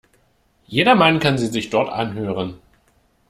Jedermann 0.65 1.19
kann 1.19 1.37
sie 1.37 1.45
sich 1.45 1.69
dort 1.69 1.87
anhören. 1.93 2.57